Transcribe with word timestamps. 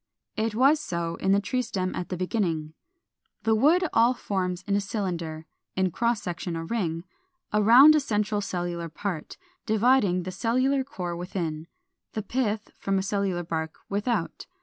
It 0.35 0.55
was 0.55 0.79
so 0.79 1.17
in 1.17 1.31
the 1.31 1.39
tree 1.39 1.61
stem 1.61 1.93
at 1.93 2.09
the 2.09 2.17
beginning. 2.17 2.73
The 3.43 3.53
wood 3.53 3.87
all 3.93 4.15
forms 4.15 4.63
in 4.63 4.75
a 4.75 4.81
cylinder, 4.81 5.45
in 5.75 5.91
cross 5.91 6.23
section 6.23 6.55
a 6.55 6.65
ring 6.65 7.03
around 7.53 7.93
a 7.93 7.99
central 7.99 8.41
cellular 8.41 8.89
part, 8.89 9.37
dividing 9.67 10.23
the 10.23 10.31
cellular 10.31 10.83
core 10.83 11.15
within, 11.15 11.67
the 12.13 12.23
pith, 12.23 12.71
from 12.79 12.97
a 12.97 13.03
cellular 13.03 13.43
bark 13.43 13.75
without. 13.89 14.47